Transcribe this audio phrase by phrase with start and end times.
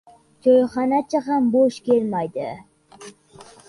[0.47, 2.51] Choyxonachi ham bo‘sh kelmaydi.